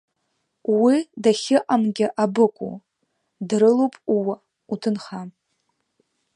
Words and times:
Уи 0.81 0.97
дахьыҟамгьы 1.23 2.07
абыкәу, 2.23 2.73
дрылоуп 3.47 3.95
ууа, 4.15 4.35
уҭынха. 4.71 5.21